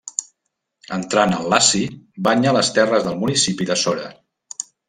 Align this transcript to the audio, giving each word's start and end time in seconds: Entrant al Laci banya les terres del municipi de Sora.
Entrant 0.97 1.35
al 1.35 1.51
Laci 1.53 1.83
banya 2.29 2.57
les 2.59 2.75
terres 2.81 3.09
del 3.09 3.23
municipi 3.27 3.73
de 3.73 3.81
Sora. 3.83 4.11